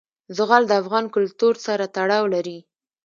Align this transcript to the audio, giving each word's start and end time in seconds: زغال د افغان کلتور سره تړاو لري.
زغال 0.37 0.63
د 0.67 0.71
افغان 0.81 1.05
کلتور 1.15 1.53
سره 1.65 1.85
تړاو 1.95 2.23
لري. 2.35 2.57